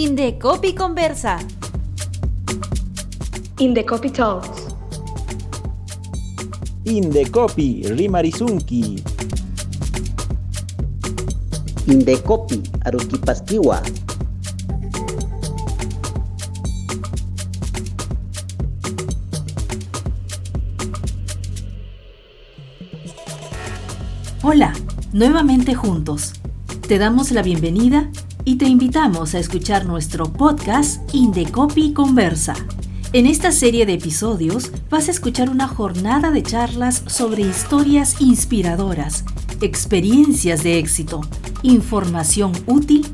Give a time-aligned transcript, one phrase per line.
[0.00, 1.38] Indecopi Conversa.
[3.58, 4.66] Indecopi Talks.
[6.84, 9.02] Indecopi Rimarizunki.
[11.86, 13.82] Indecopi Aruquipastiwa.
[24.44, 24.72] Hola,
[25.12, 26.34] nuevamente juntos.
[26.86, 28.08] Te damos la bienvenida
[28.48, 32.54] y te invitamos a escuchar nuestro podcast Indecopi Conversa.
[33.12, 39.26] En esta serie de episodios vas a escuchar una jornada de charlas sobre historias inspiradoras,
[39.60, 41.20] experiencias de éxito,
[41.60, 43.06] información útil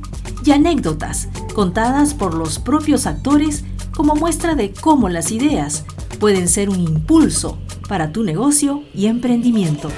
[0.44, 5.84] y anécdotas contadas por los propios actores como muestra de cómo las ideas
[6.20, 9.90] pueden ser un impulso para tu negocio y emprendimiento.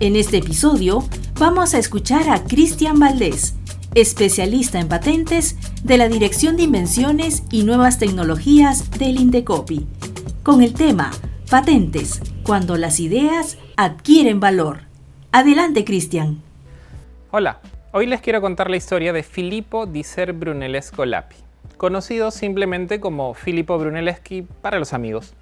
[0.00, 1.04] En este episodio
[1.38, 3.54] vamos a escuchar a Cristian Valdés,
[3.94, 9.86] especialista en patentes de la Dirección de Invenciones y Nuevas Tecnologías del Indecopi,
[10.42, 11.10] con el tema
[11.50, 14.82] Patentes, cuando las ideas adquieren valor.
[15.32, 16.40] Adelante, Cristian.
[17.32, 17.60] Hola,
[17.92, 21.36] hoy les quiero contar la historia de Filippo di Ser Brunellesco Lapi,
[21.76, 25.34] conocido simplemente como Filippo Brunelleschi para los amigos.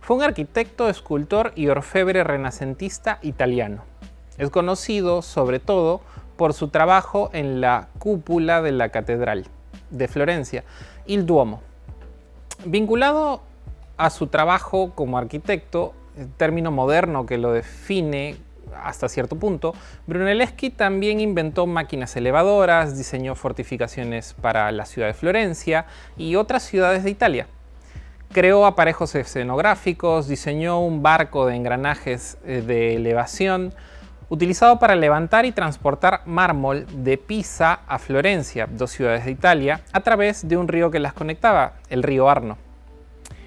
[0.00, 3.82] Fue un arquitecto, escultor y orfebre renacentista italiano
[4.40, 6.00] es conocido sobre todo
[6.40, 9.44] por su trabajo en la cúpula de la Catedral
[9.90, 10.64] de Florencia,
[11.06, 11.60] el Duomo.
[12.64, 13.42] Vinculado
[13.98, 15.92] a su trabajo como arquitecto,
[16.38, 18.38] término moderno que lo define
[18.82, 19.74] hasta cierto punto,
[20.06, 25.84] Brunelleschi también inventó máquinas elevadoras, diseñó fortificaciones para la ciudad de Florencia
[26.16, 27.48] y otras ciudades de Italia.
[28.32, 33.74] Creó aparejos escenográficos, diseñó un barco de engranajes eh, de elevación,
[34.30, 40.00] utilizado para levantar y transportar mármol de Pisa a Florencia, dos ciudades de Italia, a
[40.00, 42.56] través de un río que las conectaba, el río Arno.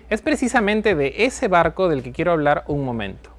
[0.10, 3.32] Es precisamente de ese barco del que quiero hablar un momento.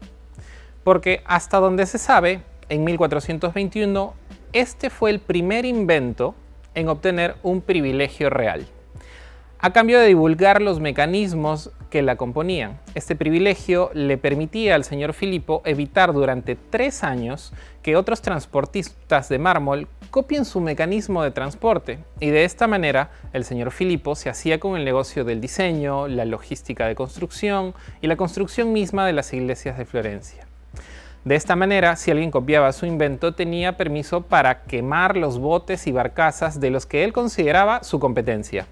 [0.82, 4.15] Porque hasta donde se sabe, en 1421,
[4.55, 6.34] este fue el primer invento
[6.75, 8.66] en obtener un privilegio real
[9.64, 12.78] a cambio de divulgar los mecanismos que la componían.
[12.94, 19.38] Este privilegio le permitía al señor Filipo evitar durante tres años que otros transportistas de
[19.38, 24.60] mármol copien su mecanismo de transporte y de esta manera el señor Filipo se hacía
[24.60, 29.32] con el negocio del diseño, la logística de construcción y la construcción misma de las
[29.32, 30.46] iglesias de Florencia.
[31.25, 35.92] De esta manera, si alguien copiaba su invento, tenía permiso para quemar los botes y
[35.92, 38.66] barcazas de los que él consideraba su competencia.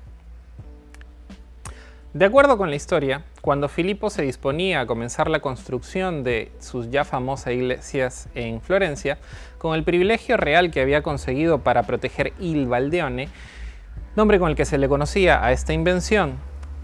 [2.14, 6.90] De acuerdo con la historia, cuando Filipo se disponía a comenzar la construcción de sus
[6.90, 9.16] ya famosas iglesias en Florencia,
[9.56, 13.30] con el privilegio real que había conseguido para proteger Il Valdeone,
[14.14, 16.34] nombre con el que se le conocía a esta invención,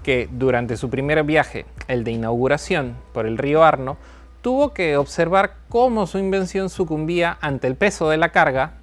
[0.02, 3.98] que durante su primer viaje, el de inauguración por el río Arno,
[4.40, 8.78] tuvo que observar cómo su invención sucumbía ante el peso de la carga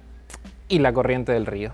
[0.68, 1.72] y la corriente del río,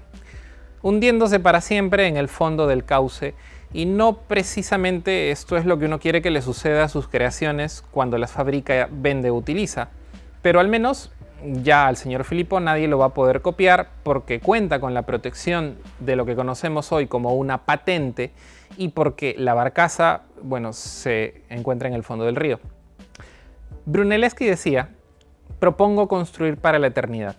[0.81, 3.34] hundiéndose para siempre en el fondo del cauce
[3.72, 7.83] y no precisamente esto es lo que uno quiere que le suceda a sus creaciones
[7.91, 9.88] cuando las fabrica, vende o utiliza.
[10.43, 11.12] Pero al menos
[11.62, 15.77] ya al señor Filipo nadie lo va a poder copiar porque cuenta con la protección
[16.00, 18.32] de lo que conocemos hoy como una patente
[18.77, 22.61] y porque la barcaza, bueno, se encuentra en el fondo del río.
[23.87, 24.91] Brunelleschi decía,
[25.59, 27.37] propongo construir para la eternidad.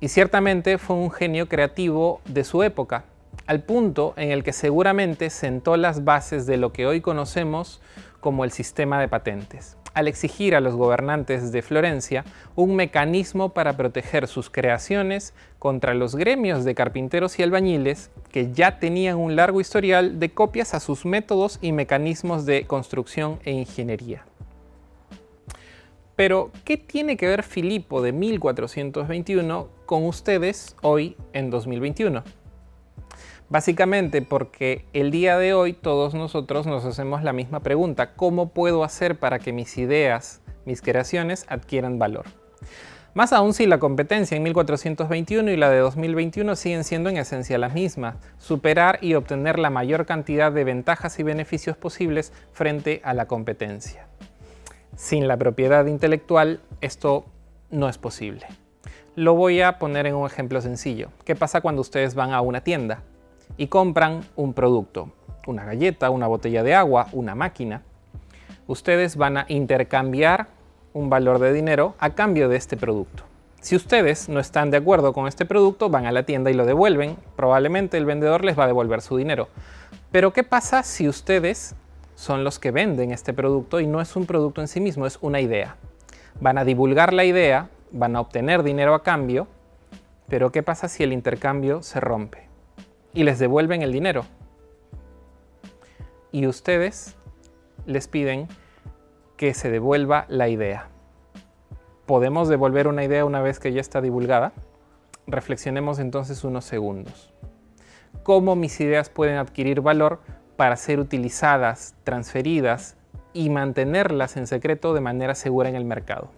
[0.00, 3.04] Y ciertamente fue un genio creativo de su época,
[3.46, 7.80] al punto en el que seguramente sentó las bases de lo que hoy conocemos
[8.20, 12.24] como el sistema de patentes, al exigir a los gobernantes de Florencia
[12.56, 18.78] un mecanismo para proteger sus creaciones contra los gremios de carpinteros y albañiles que ya
[18.78, 24.24] tenían un largo historial de copias a sus métodos y mecanismos de construcción e ingeniería.
[26.16, 32.22] Pero, ¿qué tiene que ver Filipo de 1421 con ustedes hoy en 2021?
[33.54, 38.82] Básicamente porque el día de hoy todos nosotros nos hacemos la misma pregunta, ¿cómo puedo
[38.82, 42.24] hacer para que mis ideas, mis creaciones adquieran valor?
[43.14, 47.56] Más aún si la competencia en 1421 y la de 2021 siguen siendo en esencia
[47.56, 53.14] las mismas, superar y obtener la mayor cantidad de ventajas y beneficios posibles frente a
[53.14, 54.08] la competencia.
[54.96, 57.24] Sin la propiedad intelectual esto
[57.70, 58.48] no es posible.
[59.14, 61.10] Lo voy a poner en un ejemplo sencillo.
[61.24, 63.04] ¿Qué pasa cuando ustedes van a una tienda?
[63.56, 65.10] Y compran un producto,
[65.46, 67.82] una galleta, una botella de agua, una máquina,
[68.66, 70.48] ustedes van a intercambiar
[70.92, 73.24] un valor de dinero a cambio de este producto.
[73.60, 76.66] Si ustedes no están de acuerdo con este producto, van a la tienda y lo
[76.66, 77.16] devuelven.
[77.34, 79.48] Probablemente el vendedor les va a devolver su dinero.
[80.12, 81.74] Pero ¿qué pasa si ustedes
[82.14, 85.18] son los que venden este producto y no es un producto en sí mismo, es
[85.22, 85.76] una idea?
[86.40, 89.48] Van a divulgar la idea, van a obtener dinero a cambio,
[90.28, 92.53] pero ¿qué pasa si el intercambio se rompe?
[93.14, 94.24] Y les devuelven el dinero.
[96.32, 97.16] Y ustedes
[97.86, 98.48] les piden
[99.36, 100.88] que se devuelva la idea.
[102.06, 104.52] ¿Podemos devolver una idea una vez que ya está divulgada?
[105.26, 107.32] Reflexionemos entonces unos segundos.
[108.22, 110.20] ¿Cómo mis ideas pueden adquirir valor
[110.56, 112.96] para ser utilizadas, transferidas
[113.32, 116.30] y mantenerlas en secreto de manera segura en el mercado?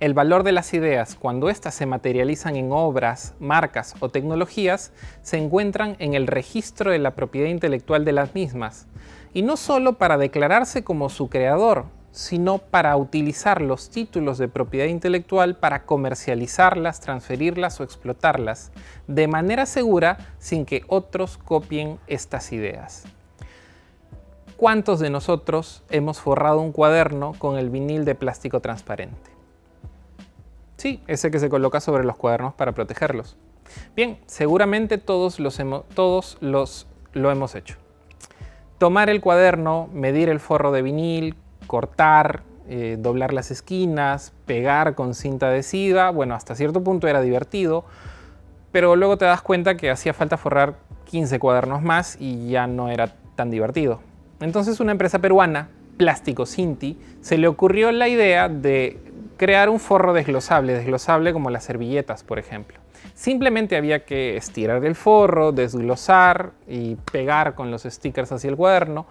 [0.00, 5.38] El valor de las ideas, cuando éstas se materializan en obras, marcas o tecnologías, se
[5.38, 8.86] encuentran en el registro de la propiedad intelectual de las mismas,
[9.32, 14.86] y no solo para declararse como su creador, sino para utilizar los títulos de propiedad
[14.86, 18.70] intelectual para comercializarlas, transferirlas o explotarlas
[19.08, 23.04] de manera segura sin que otros copien estas ideas.
[24.56, 29.33] ¿Cuántos de nosotros hemos forrado un cuaderno con el vinil de plástico transparente?
[30.84, 33.38] Sí, ese que se coloca sobre los cuadernos para protegerlos.
[33.96, 35.58] Bien, seguramente todos, los
[35.94, 37.78] todos los, lo hemos hecho
[38.76, 41.36] tomar el cuaderno, medir el forro de vinil,
[41.66, 47.86] cortar, eh, doblar las esquinas, pegar con cinta adhesiva, bueno, hasta cierto punto era divertido,
[48.72, 50.74] pero luego te das cuenta que hacía falta forrar
[51.06, 54.00] 15 cuadernos más y ya no era tan divertido.
[54.40, 59.13] Entonces una empresa peruana, Plástico Cinti, se le ocurrió la idea de
[59.44, 62.78] crear un forro desglosable, desglosable como las servilletas, por ejemplo.
[63.12, 69.06] Simplemente había que estirar el forro, desglosar y pegar con los stickers hacia el cuaderno.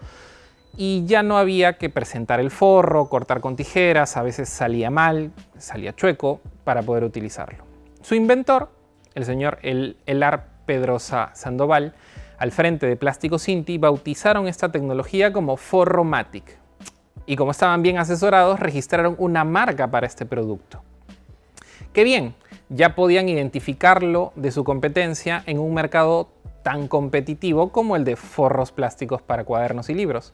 [0.76, 5.30] Y ya no había que presentar el forro, cortar con tijeras, a veces salía mal,
[5.56, 7.64] salía chueco para poder utilizarlo.
[8.02, 8.70] Su inventor,
[9.14, 11.94] el señor Elar Pedrosa Sandoval,
[12.38, 16.58] al frente de Plástico Cinti, bautizaron esta tecnología como Forromatic.
[17.26, 20.82] Y como estaban bien asesorados, registraron una marca para este producto.
[21.92, 22.34] Qué bien,
[22.68, 26.28] ya podían identificarlo de su competencia en un mercado
[26.64, 30.32] tan competitivo como el de forros plásticos para cuadernos y libros.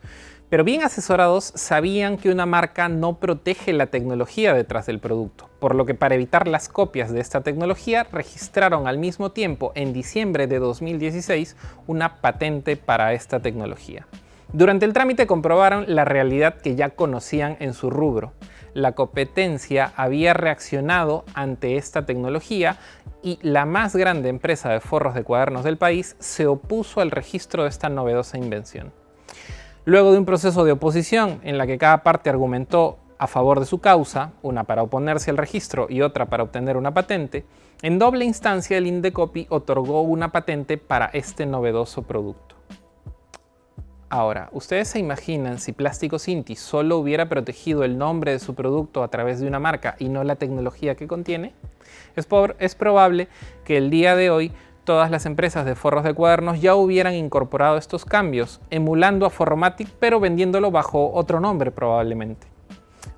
[0.49, 5.75] Pero bien asesorados sabían que una marca no protege la tecnología detrás del producto, por
[5.75, 10.47] lo que para evitar las copias de esta tecnología registraron al mismo tiempo en diciembre
[10.47, 14.07] de 2016 una patente para esta tecnología.
[14.53, 18.33] Durante el trámite comprobaron la realidad que ya conocían en su rubro
[18.75, 22.79] la competencia había reaccionado ante esta tecnología
[23.23, 27.65] y la más grande empresa de forros de cuadernos del país se opuso al registro
[27.65, 28.93] de esta novedosa invención.
[29.85, 33.67] Luego de un proceso de oposición en la que cada parte argumentó a favor de
[33.67, 37.45] su causa, una para oponerse al registro y otra para obtener una patente,
[37.83, 42.60] en doble instancia el Indecopi otorgó una patente para este novedoso producto.
[44.13, 49.05] Ahora, ¿ustedes se imaginan si Plástico Cinti solo hubiera protegido el nombre de su producto
[49.05, 51.55] a través de una marca y no la tecnología que contiene?
[52.17, 53.29] Es, probable
[53.65, 54.51] que el día de hoy
[54.83, 59.89] todas las empresas de forros de cuadernos ya hubieran incorporado estos cambios, emulando a Formatic
[60.01, 62.50] pero vendiéndolo bajo otro nombre probablemente.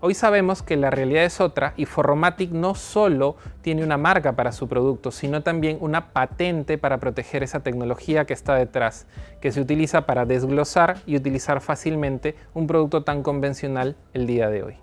[0.00, 4.52] Hoy sabemos que la realidad es otra y Forromatic no solo tiene una marca para
[4.52, 9.06] su producto, sino también una patente para proteger esa tecnología que está detrás,
[9.41, 14.62] que se utiliza para desglosar y utilizar fácilmente un producto tan convencional el día de
[14.62, 14.77] hoy.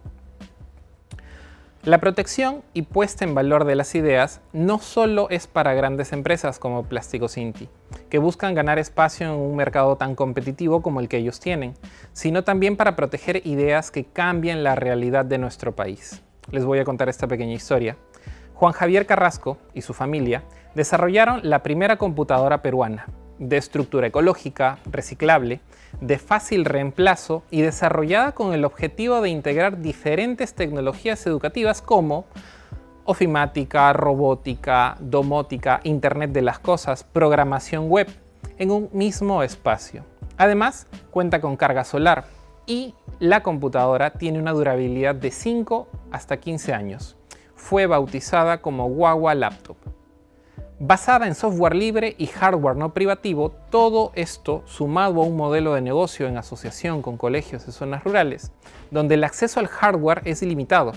[1.90, 6.60] La protección y puesta en valor de las ideas no solo es para grandes empresas
[6.60, 7.68] como Plástico Cinti,
[8.12, 11.74] que buscan ganar espacio en un mercado tan competitivo como el que ellos tienen,
[12.14, 16.22] sino también para proteger ideas que cambian la realidad de nuestro país.
[16.52, 17.98] Les voy a contar esta pequeña historia.
[18.54, 20.44] Juan Javier Carrasco y su familia
[20.76, 23.08] desarrollaron la primera computadora peruana,
[23.40, 25.62] de estructura ecológica, reciclable,
[26.02, 32.26] de fácil reemplazo y desarrollada con el objetivo de integrar diferentes tecnologías educativas como
[33.06, 38.08] ofimática, robótica, domótica, Internet de las Cosas, programación web,
[38.60, 40.04] en un mismo espacio.
[40.38, 42.26] Además, cuenta con carga solar
[42.68, 47.18] y la computadora tiene una durabilidad de 5 hasta 15 años.
[47.56, 49.78] Fue bautizada como Guagua Laptop.
[50.82, 55.82] Basada en software libre y hardware no privativo, todo esto sumado a un modelo de
[55.82, 58.54] negocio en asociación con colegios de zonas rurales,
[58.90, 60.94] donde el acceso al hardware es ilimitado,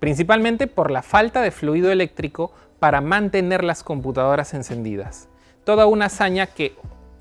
[0.00, 5.30] principalmente por la falta de fluido eléctrico para mantener las computadoras encendidas.
[5.64, 6.76] Toda una hazaña que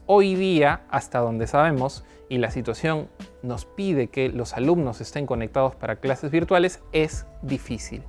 [0.05, 3.08] hoy día, hasta donde sabemos, y la situación
[3.41, 8.03] nos pide que los alumnos estén conectados para clases virtuales, es difícil.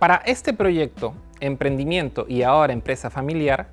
[0.00, 3.68] Para este proyecto, emprendimiento y ahora empresa familiar,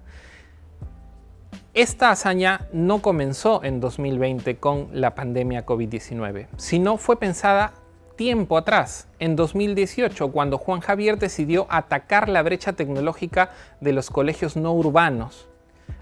[1.74, 7.74] esta hazaña no comenzó en 2020 con la pandemia COVID-19, sino fue pensada
[8.15, 13.51] tiempo atrás, en 2018, cuando Juan Javier decidió atacar la brecha tecnológica
[13.82, 15.50] de los colegios no urbanos.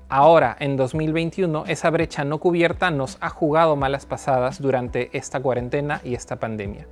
[0.09, 6.01] Ahora, en 2021, esa brecha no cubierta nos ha jugado malas pasadas durante esta cuarentena
[6.03, 6.85] y esta pandemia.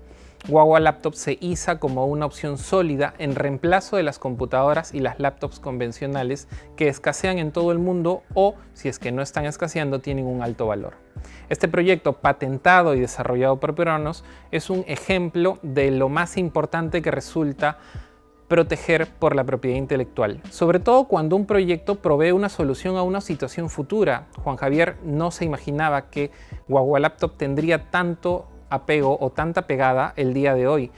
[0.47, 5.19] Guagua Laptop se iza como una opción sólida en reemplazo de las computadoras y las
[5.19, 9.99] laptops convencionales que escasean en todo el mundo o, si es que no están escaseando,
[9.99, 10.95] tienen un alto valor.
[11.49, 17.11] Este proyecto, patentado y desarrollado por peruanos, es un ejemplo de lo más importante que
[17.11, 17.77] resulta
[18.47, 23.21] proteger por la propiedad intelectual, sobre todo cuando un proyecto provee una solución a una
[23.21, 24.27] situación futura.
[24.43, 26.31] Juan Javier no se imaginaba que
[26.67, 30.91] Guagua Laptop tendría tanto apego o tanta pegada el día de hoy,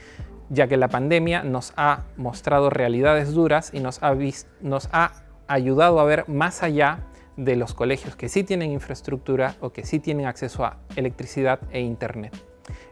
[0.48, 5.12] ya que la pandemia nos ha mostrado realidades duras y nos ha,
[5.48, 7.00] ayudado a ver más allá
[7.36, 11.80] de los colegios que sí tienen infraestructura o que sí tienen acceso a electricidad e
[11.80, 12.34] internet.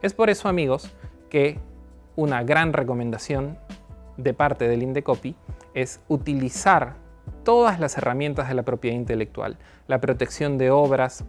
[0.03, 0.91] Es por eso, amigos,
[1.31, 1.59] que
[2.17, 3.59] una gran recomendación
[4.17, 5.37] de parte del Indecopy
[5.73, 6.97] es utilizar
[7.45, 9.57] todas las herramientas de la propiedad intelectual,
[9.87, 11.25] la protección de obras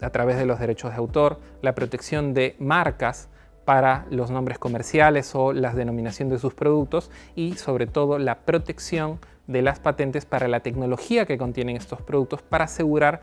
[0.00, 3.28] a través de los derechos de autor, la protección de marcas
[3.64, 9.20] para los nombres comerciales o la denominación de sus productos y sobre todo la protección
[9.46, 13.20] de las patentes para la tecnología que contienen estos productos para asegurar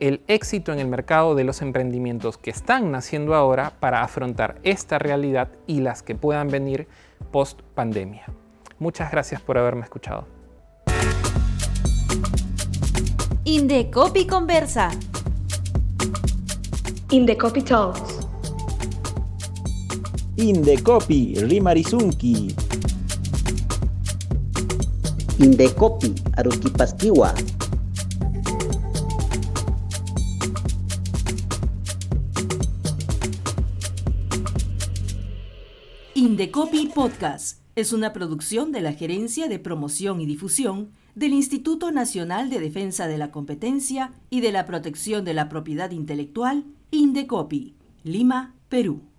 [0.00, 4.98] el éxito en el mercado de los emprendimientos que están naciendo ahora para afrontar esta
[4.98, 6.88] realidad y las que puedan venir
[7.30, 8.26] post pandemia.
[8.80, 10.26] Muchas gracias por haberme escuchado.
[13.44, 14.90] Indecopi Conversa.
[17.12, 18.24] Indecopi Talks.
[20.36, 22.54] Indecopi Rimarizunki.
[25.38, 27.34] Indecopi Aruquipastiwa.
[36.14, 42.50] Indecopi Podcast es una producción de la Gerencia de Promoción y Difusión del Instituto Nacional
[42.50, 47.74] de Defensa de la Competencia y de la Protección de la Propiedad Intelectual, Indecopi,
[48.04, 49.11] Lima, Perú.